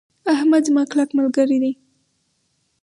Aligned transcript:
احمد 0.33 0.61
زما 0.67 0.83
کلک 0.91 1.09
ملګری 1.19 1.57
ده. 1.63 1.71